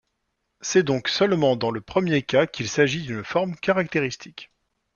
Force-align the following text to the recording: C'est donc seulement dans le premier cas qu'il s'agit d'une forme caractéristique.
C'est 0.61 0.81
donc 0.81 1.09
seulement 1.09 1.55
dans 1.55 1.69
le 1.69 1.79
premier 1.79 2.23
cas 2.23 2.47
qu'il 2.47 2.67
s'agit 2.67 3.03
d'une 3.03 3.23
forme 3.23 3.55
caractéristique. 3.55 4.51